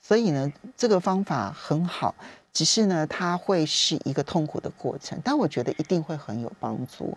[0.00, 2.14] 所以呢，这个方法很好，
[2.52, 7.16] 只是呢，它会是一个痛苦的过程，但我觉得一定会很有帮助。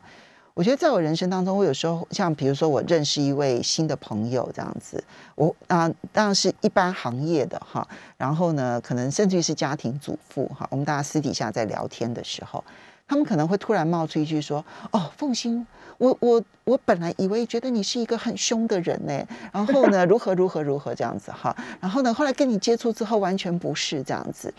[0.58, 5.02] 我觉得在我人生当中，我有时候像比如说我认识一位新的朋友这样子，
[5.36, 12.64] 我啊当然是一般行业的哈，然后呢，可能甚至于是家庭主妇哈，我们大家私底下在聊天的时候，
[13.08, 15.64] 他们可能会突然冒出一句说：“哦，凤欣，
[16.00, 19.14] 我我我本来以为觉得你是一个很凶的人呢，
[19.54, 24.52] 然后呢，如何如何如何这样子哈，然后呢，后来跟你接触之后完全不是这样子。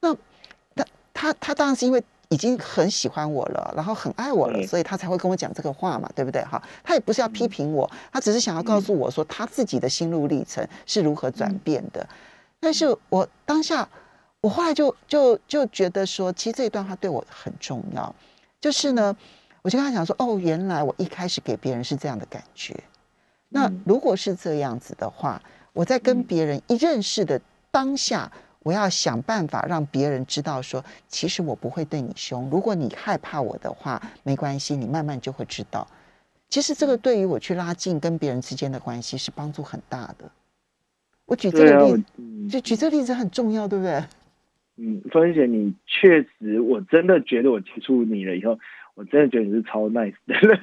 [0.00, 0.14] 那
[0.72, 2.02] 他他他当然是因为。
[2.32, 6.42] 已经很喜欢我了，然后很爱我了，所以他才会跟我讲这个话嘛，对不对？
[6.44, 12.08] 哈，他也不是要批评我，他只是想要告诉我说他自己的心路历程是如何转变的。
[12.58, 13.86] 但是我当下，
[14.40, 18.14] 我后来就就就觉得说，其实这一段话对我很重要。
[18.62, 19.14] 就是呢，
[19.60, 22.74] 我就跟他讲说，哦，原来我一开始给别人是这样的感觉。
[23.50, 25.42] 那如果是这样子的话，
[25.74, 27.38] 我在跟别人一认识的
[27.70, 28.32] 当下。
[28.62, 32.48] 我要想办法让别人知道，说其实我不会对你凶。
[32.50, 35.86] 如果你害怕我的话，没关系，你慢慢就会知道。
[36.48, 40.30] 其实这个对于我去拉近跟别人之间的关系是帮助很大的。
[41.24, 44.02] 我举这个例子，就举这个例子很重要，对不对？
[44.76, 48.58] 嗯，芬姐，你确实，我真的觉得我接触你了以后，
[48.94, 50.58] 我真的觉得你是超 nice 的人。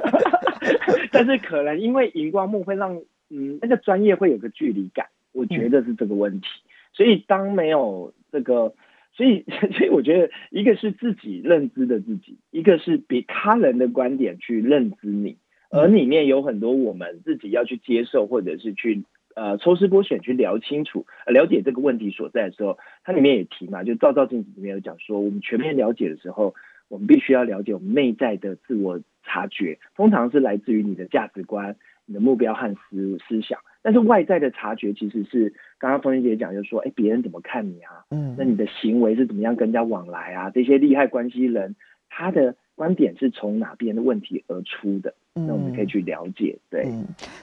[1.10, 2.96] 但是可能因为荧光幕会让
[3.30, 6.46] 嗯那个专业会有个距离感，我觉得是这个问题。
[6.92, 8.74] 所以，当没有这个，
[9.12, 9.44] 所以，
[9.76, 15.36] 所以我觉得，一个是自己认知的自己，一个是比他人的观点去认知你，
[15.70, 26.54] 而里面有很多我们自己要去接受，或者是去呃抽丝剥茧去聊清楚、了解这个问题所在的时候，它里面也提嘛，就照照镜子里面有讲说，我们全面了解的时候，
[26.88, 31.76] 我们必须要了解我们内在的自我察觉，通常是来自于你的价值观、
[32.10, 33.56] 你的目标和思思想。
[33.82, 38.04] 但是外在的察觉其实是刚刚冯云姐讲，就是说，哎，别人怎么看你啊？
[38.10, 40.50] 嗯，那你的行为是怎么样跟人家往来啊？
[40.50, 41.76] 这些利害关系人
[42.08, 45.14] 他的观点是从哪边的问题而出的？
[45.32, 46.58] 那我们可以去了解。
[46.68, 46.92] 对，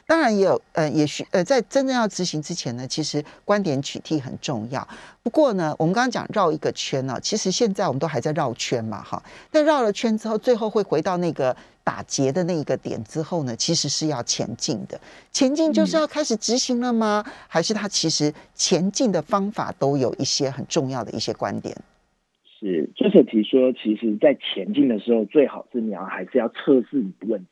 [0.06, 4.88] 当然也有，呃，也许呃，在真正要执行之前呢，其实观点取替很重要。
[5.24, 9.24] 不过呢，我们刚刚讲绕一个圈呢，其实现在我们都还在绕圈嘛，哈。
[9.50, 11.56] 但绕了圈之后，最后会回到那个。
[11.88, 15.00] 打结的那一个点之后呢，其实是要前进的。
[15.32, 17.24] 前进就是要开始执行了吗？
[17.48, 21.74] 还是他其实前进的方法都有一些很重要的一些观点？
[22.60, 27.50] 是，就是提说，其实，在前进的时候，最好是你要还是要测试你的问题。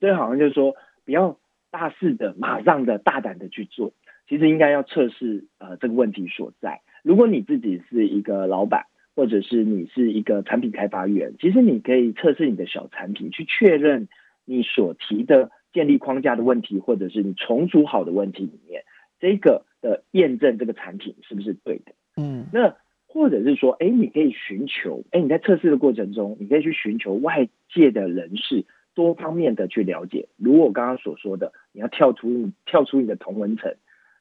[0.00, 1.36] 所以好像就是说，不要
[1.70, 3.92] 大肆的、马上的、大胆的去做。
[4.30, 6.80] 其实应该要测试呃这个问题所在。
[7.02, 8.86] 如果你自己是一个老板。
[9.18, 14.06] 或者是你是一个产品开发员，其实你可以测试你的小产品，去确认
[14.44, 18.84] 你所提的建立框架的问题，或者是你重组好的问题里面，
[19.18, 21.94] 这个的验证这个产品是不是对的。
[22.16, 22.76] 嗯，那
[23.08, 30.28] 或者是说，哎，你可以寻求，哎，你在测试的过程中，你可以去寻求外界的人士多方面的去了解。
[30.36, 33.74] 如我刚刚所说的，你要跳出跳出你的同文层，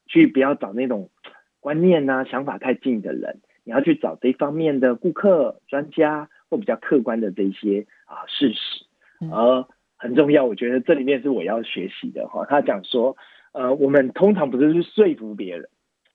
[0.08, 1.12] 去不要找那种
[1.60, 3.42] 观念呐、想法太近的人。
[3.68, 8.86] 你要去找这方面的顾客、专家或比较客观的这些啊事实，
[9.30, 9.66] 而
[9.98, 12.46] 很重要，我觉得这里面是我要学习的哈。
[12.46, 13.18] 他讲说，
[13.52, 15.68] 呃，我们通常不是去说服别人，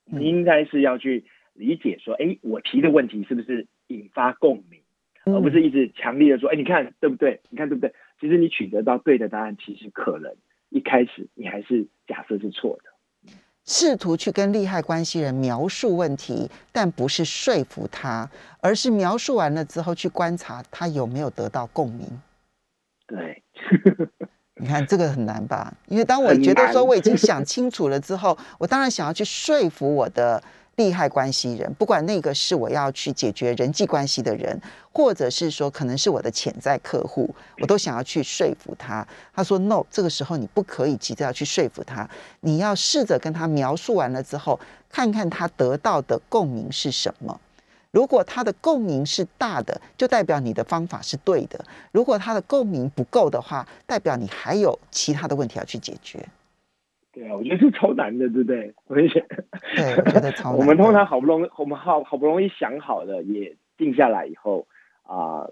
[0.07, 4.81] 你应该是要去理解说，哎，我提的问题是不是引发共鸣，
[5.27, 7.43] 而不是一直强烈的说，哎，你看对不对？
[7.51, 7.93] 你看对不对？
[8.19, 10.35] 其实你取得到对的答案，其实可能
[10.71, 12.91] 一开始你还是假设是错的。
[13.64, 18.29] 试图去跟利害关系人描述问题，但不是说服他，
[18.61, 22.20] 而是描述完了之后去观察他有没有得到共鸣。
[23.07, 23.42] 对，
[24.61, 25.72] 你看这个很难吧？
[25.87, 30.42] 因为当我觉得说我已经想清楚了之后，我当然想要去说服我的。
[30.83, 39.07] 利害关系人，不管那个是我要去解决人际关系的人，或者是说可能是我的潜在客户，我都想要去说服他。
[39.33, 42.09] 他说：“No，这个时候你不可以急着要去说服他，
[42.40, 44.59] 你要试着跟他描述完了之后，
[44.90, 47.40] 看看他得到的共鸣是什么。
[47.92, 51.59] 如果他的共鸣是大的，就代表你的方法是对的；
[51.92, 56.27] 如果他的共鸣不够的话，代表你还有其他的问题要去解决。”
[57.13, 58.73] 对啊，我觉得是超难的，对不对？
[58.88, 59.44] 我觉得，
[59.77, 60.58] 对，我觉得超难。
[60.58, 64.67] 我们通常好不容易，我们好好不容易想好了，也定下来以后
[65.02, 65.46] 啊，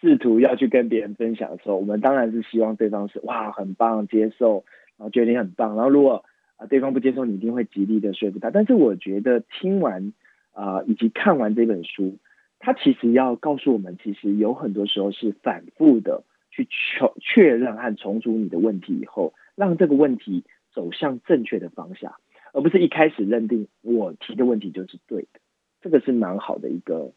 [0.00, 4.64] 试图要去跟别人分享的时候，我们当然是希望对方是哇，很棒，接受，
[4.96, 5.76] 然后觉得你很棒。
[5.76, 6.24] 然后如果
[6.56, 8.50] 啊对方不接受，你一定会极力的说服他。
[8.50, 10.12] 但是我觉得听完
[10.52, 12.16] 啊以及看完这本书，
[12.58, 20.42] 他其实要告诉我们，其实有很多时候是反复的去确确认和重组你的问题以后，让这个问题。
[20.74, 22.14] 走向正确的方向，
[22.52, 25.40] 而不是一开始认定我提的问题就是对的。
[25.80, 27.10] 这个是蛮好的一个，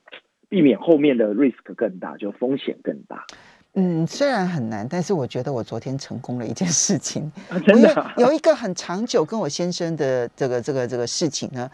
[0.49, 3.25] 避免后面的 risk 更大，就风险更大。
[3.73, 7.31] 嗯，虽然很难，但是我觉得我昨天成功了一件事情。
[7.65, 11.69] 真的 有一个很长久跟我先生的这个这个这个事情呢。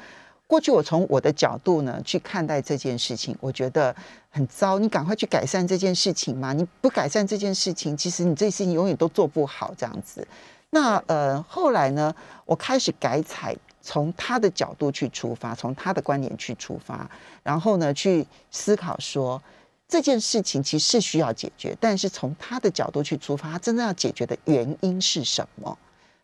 [0.45, 3.95] 过去我从我的角度呢去看待这件事情，我觉得
[4.29, 4.77] 很糟。
[4.77, 6.53] 你赶快去改善这件事情嘛！
[6.53, 10.27] 你不改善这件事情，其实你这事情永远都做不好这样子。
[10.73, 12.13] 那呃，后来呢，
[12.45, 17.07] 我开始改采从他的角度去出发，从他的观点去出发，
[17.43, 19.41] 然后呢去思考说
[19.87, 25.77] 这件事情其实是需要解决，但是从他的角度去出发，他真正要解决的原因是什么？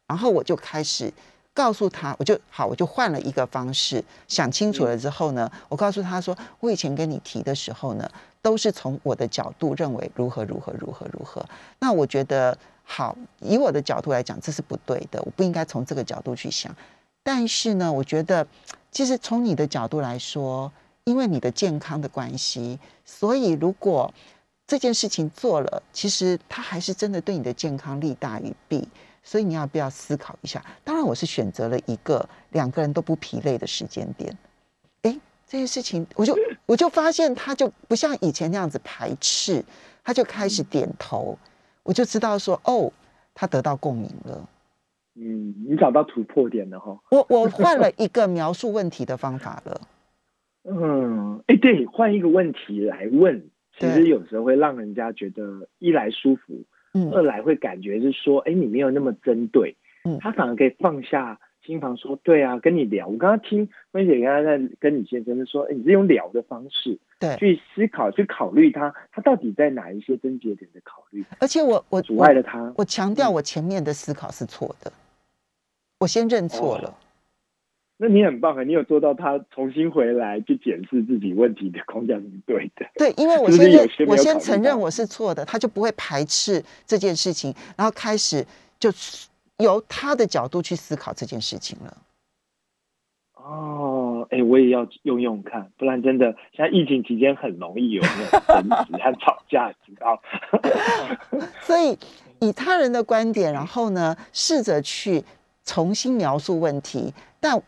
[0.08, 1.14] 然后我就开始。
[1.52, 8.10] 告诉他，我就好，我就换了一个方式，想清楚了之后呢，我告诉他说，我以前跟你提的时候呢，
[8.42, 11.46] 都是从我的角度认为如何如何如何如何。
[11.80, 12.58] 那我觉得
[12.92, 16.76] 好，以我的角度来讲，这是不对的，我不应该从这个角度去想。
[17.22, 18.46] 但是呢，我觉得
[18.92, 20.72] 其实从你的角度来说，
[21.04, 24.12] 因为你的健康的关系，所以如果
[24.66, 28.90] 这件事情做了，其实它还是真的对你的健康利大于弊。
[29.22, 30.66] 所以你要不要思考一下？
[30.84, 34.36] 当然，我是选择了一个两个人都不疲累的时间点。
[35.04, 35.16] 哎，
[35.48, 36.36] 这件事情，我就
[36.66, 39.64] 我就发现他就不像以前那样子排斥，
[40.04, 41.38] 他就开始点头，
[41.90, 42.94] 我就知道说，哦，
[43.34, 44.48] 他得到共鸣了。
[45.16, 46.96] 嗯，你找到突破点了哈。
[47.10, 49.82] 我我换了一个描述问题的方法了。
[50.70, 53.44] 嗯，哎，对，换一个问题来问，
[53.80, 56.64] 其实有时候会让人家觉得一来舒服。
[57.12, 59.76] 二来会感觉是说，哎，你没有那么针对，
[60.06, 63.08] 嗯，他反而可以放下心房说，对啊，跟你聊。
[63.08, 71.26] 我刚刚听芬姐刚刚在跟你先生是说，哎，你是用聊的方式，对，去思考，去考虑他，他到底在哪一些症结点的考虑。
[71.40, 74.92] 而且我我阻碍了他，我强调我前面的思考是错的，
[76.00, 76.98] 我先认错了。
[78.02, 78.64] 那你很棒啊！
[78.64, 82.86] 你有做到他重新回来去检视自己问题的框架是对的。
[82.96, 88.46] 对，因为 我先认，我先承认我是错的，他就不会排斥这件事情，然后开始
[88.80, 88.90] 就
[89.58, 91.98] 由他的角度去思考这件事情了。
[93.34, 93.89] 哦，
[94.30, 100.22] 哎，我也要用用看，不然真的在疫情期间很容易有那种争执和吵架，知道？
[101.62, 101.98] 所以
[102.40, 105.24] 以他人的观点，然后呢，试着去
[105.64, 107.62] 重新描述问题，但。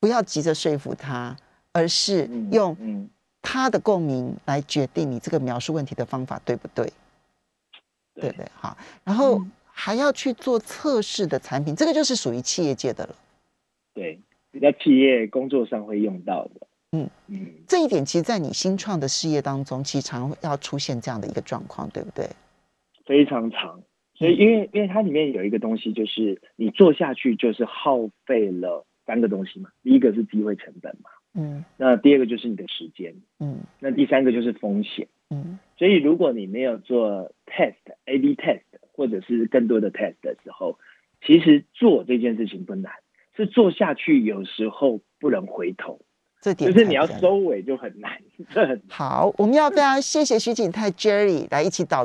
[0.00, 1.36] 不要急着说服他，
[1.72, 3.08] 而是用
[3.42, 6.92] 他的共鸣来决定你这个描述问题的方法对不对？
[8.14, 8.78] 对对，好。
[9.02, 13.14] 然后还要去做测试的产品，这个就是属于企业界的了。
[13.92, 14.20] 对，
[14.50, 16.66] 比较企业工作上会用到的。
[16.92, 17.08] 嗯。
[17.28, 22.26] 嗯，这一点其实，在你新创的事业当中，其实常要出现这样的一个状况，对不对？
[23.06, 23.82] 非常长，
[24.14, 28.84] 所以因为因为它里面有一个东西，就是你做下去就是耗费了。
[29.06, 37.72] 三个东西嘛，第一个是机会成本嘛，嗯，那第二个就是你的时间，嗯，那第三个就是风险，嗯，所以如果你没有做 test
[38.04, 38.60] A/B test
[38.92, 40.78] 或者是更多的 test 的时候，
[41.22, 42.92] 其实做这件事情不难，
[43.38, 46.00] 是做下去有时候不能回头，
[46.42, 48.10] 这点就是你要收尾就很难，
[48.52, 49.32] 这很好。
[49.38, 52.04] 我们要非常谢谢徐景泰 Jerry 来一起导